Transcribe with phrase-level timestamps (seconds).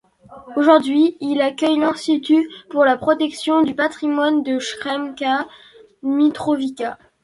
[0.55, 5.47] Aujourd'hui, il accueille l'Institut pour la protection du patrimoine de Sremska
[6.01, 6.97] Mitrovica.